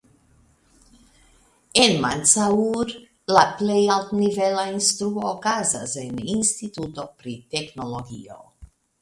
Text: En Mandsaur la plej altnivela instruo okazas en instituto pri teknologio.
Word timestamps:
En 1.83 1.93
Mandsaur 2.05 2.93
la 3.35 3.43
plej 3.59 3.77
altnivela 3.97 4.65
instruo 4.73 5.29
okazas 5.35 5.95
en 6.07 6.19
instituto 6.39 7.07
pri 7.23 7.37
teknologio. 7.55 8.43